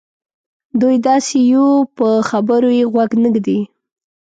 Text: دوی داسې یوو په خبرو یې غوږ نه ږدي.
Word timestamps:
دوی 0.81 0.95
داسې 1.07 1.35
یوو 1.53 1.75
په 1.97 2.07
خبرو 2.29 2.69
یې 2.79 2.85
غوږ 2.91 3.11
نه 3.23 3.29
ږدي. 3.33 3.59